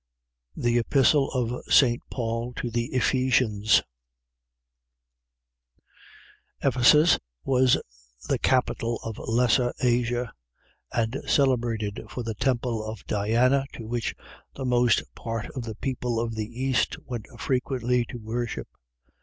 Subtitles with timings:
[0.55, 2.01] THE EPISTLE OF ST.
[2.09, 3.83] PAUL TO THE EPHESIANS
[6.63, 7.77] Ephesus was
[8.27, 10.33] the capital of Lesser Asia,
[10.91, 14.15] and celebrated for the temple of Diana, to which
[14.55, 18.69] the most part of the people of the East went frequently to worship.